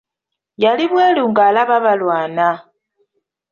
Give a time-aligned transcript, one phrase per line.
[0.63, 2.47] Yali bweru nga alaba balwana.